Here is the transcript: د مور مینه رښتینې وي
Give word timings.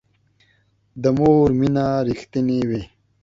د 1.01 1.03
مور 1.17 1.47
مینه 1.59 1.85
رښتینې 2.07 2.59
وي 2.69 2.81